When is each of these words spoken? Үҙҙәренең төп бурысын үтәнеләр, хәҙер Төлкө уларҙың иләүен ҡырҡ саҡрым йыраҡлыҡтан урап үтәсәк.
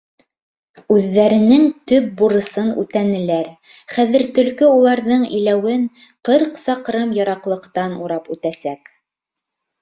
Үҙҙәренең 0.93 1.65
төп 1.91 2.07
бурысын 2.21 2.71
үтәнеләр, 2.83 3.49
хәҙер 3.97 4.25
Төлкө 4.39 4.71
уларҙың 4.79 5.27
иләүен 5.41 5.85
ҡырҡ 6.31 6.59
саҡрым 6.63 7.13
йыраҡлыҡтан 7.19 7.95
урап 8.07 8.33
үтәсәк. 8.39 8.91